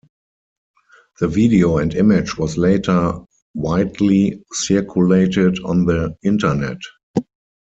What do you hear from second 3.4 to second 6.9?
widely circulated on the internet.